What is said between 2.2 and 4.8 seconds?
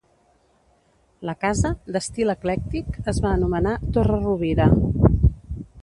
eclèctic, es va anomenar Torre Rovira.